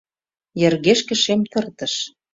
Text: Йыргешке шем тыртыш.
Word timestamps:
Йыргешке 0.59 1.15
шем 1.23 1.41
тыртыш. 1.51 1.93